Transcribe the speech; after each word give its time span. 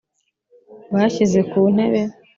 bashyize 0.93 1.39
ku 1.49 1.59
ntebe 1.73 2.01